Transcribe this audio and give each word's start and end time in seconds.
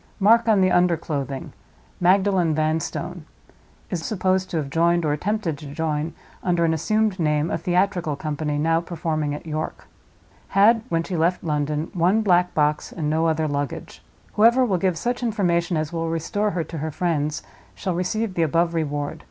Mark 0.19 0.47
on 0.49 0.61
the 0.61 0.71
under 0.71 0.97
clothing—'Magdalen 0.97 2.55
Vanstone.' 2.55 3.23
Is 3.91 4.03
supposed 4.03 4.49
to 4.49 4.57
have 4.57 4.71
joined, 4.71 5.05
or 5.05 5.13
attempted 5.13 5.59
to 5.59 5.67
join, 5.67 6.15
under 6.41 6.65
an 6.65 6.73
assumed 6.73 7.19
name, 7.19 7.51
a 7.51 7.57
theatrical 7.59 8.15
company 8.15 8.57
now 8.57 8.81
performing 8.81 9.35
at 9.35 9.45
York. 9.45 9.87
Had, 10.57 10.81
when 10.89 11.03
she 11.03 11.15
left 11.15 11.43
London, 11.43 11.91
one 11.93 12.23
black 12.23 12.55
box, 12.55 12.91
and 12.91 13.11
no 13.11 13.27
other 13.27 13.47
luggage. 13.47 14.01
Whoever 14.33 14.65
will 14.65 14.79
give 14.79 14.97
such 14.97 15.21
information 15.21 15.77
as 15.77 15.93
will 15.93 16.09
restore 16.09 16.49
her 16.49 16.63
to 16.63 16.79
her 16.79 16.89
friends 16.89 17.43
shall 17.75 17.93
receive 17.93 18.33
the 18.33 18.41
above 18.41 18.73
Reward. 18.73 19.19